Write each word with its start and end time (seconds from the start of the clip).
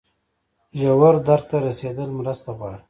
ژور 0.79 1.15
درک 1.27 1.43
ته 1.51 1.57
رسیدل 1.67 2.09
مرسته 2.19 2.49
غواړي. 2.57 2.79